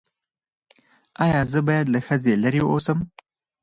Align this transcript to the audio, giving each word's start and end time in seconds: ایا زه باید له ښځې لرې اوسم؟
ایا 1.23 1.41
زه 1.51 1.59
باید 1.67 1.87
له 1.93 1.99
ښځې 2.05 2.33
لرې 2.43 2.61
اوسم؟ 2.71 2.99